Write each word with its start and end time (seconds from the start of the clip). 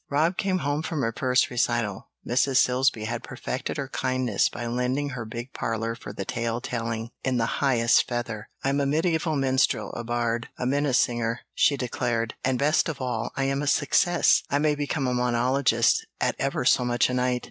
Rob 0.09 0.35
came 0.35 0.57
home 0.65 0.81
from 0.81 1.01
her 1.03 1.13
first 1.15 1.51
recital 1.51 2.09
Mrs. 2.27 2.57
Silsby 2.57 3.03
had 3.03 3.21
perfected 3.21 3.77
her 3.77 3.87
kindness 3.87 4.49
by 4.49 4.65
lending 4.65 5.09
her 5.09 5.25
big 5.25 5.53
parlor 5.53 5.93
for 5.93 6.11
the 6.11 6.25
tale 6.25 6.59
telling 6.59 7.11
in 7.23 7.37
the 7.37 7.45
highest 7.61 8.07
feather. 8.07 8.49
"I'm 8.63 8.81
a 8.81 8.85
mediæval 8.87 9.37
minstrel, 9.37 9.91
a 9.91 10.03
bard, 10.03 10.49
a 10.57 10.65
minne 10.65 10.95
singer," 10.95 11.41
she 11.53 11.77
declared. 11.77 12.33
"And, 12.43 12.57
best 12.57 12.89
of 12.89 12.99
all, 12.99 13.31
I'm 13.37 13.61
a 13.61 13.67
success. 13.67 14.41
I 14.49 14.57
may 14.57 14.73
become 14.73 15.05
a 15.05 15.13
monologist, 15.13 16.03
at 16.19 16.35
ever 16.39 16.65
so 16.65 16.83
much 16.83 17.07
a 17.07 17.13
night. 17.13 17.39